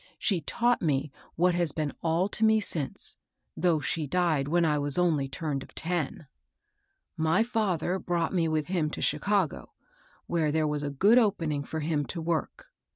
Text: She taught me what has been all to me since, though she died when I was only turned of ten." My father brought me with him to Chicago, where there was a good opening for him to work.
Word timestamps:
She 0.17 0.41
taught 0.41 0.81
me 0.81 1.11
what 1.35 1.53
has 1.53 1.71
been 1.73 1.93
all 2.01 2.27
to 2.29 2.43
me 2.43 2.59
since, 2.59 3.17
though 3.55 3.79
she 3.79 4.07
died 4.07 4.47
when 4.47 4.65
I 4.65 4.79
was 4.79 4.97
only 4.97 5.29
turned 5.29 5.61
of 5.61 5.75
ten." 5.75 6.25
My 7.17 7.43
father 7.43 7.99
brought 7.99 8.33
me 8.33 8.47
with 8.47 8.65
him 8.69 8.89
to 8.89 9.01
Chicago, 9.03 9.73
where 10.25 10.51
there 10.51 10.65
was 10.65 10.81
a 10.81 10.89
good 10.89 11.19
opening 11.19 11.63
for 11.63 11.81
him 11.81 12.03
to 12.07 12.19
work. 12.19 12.71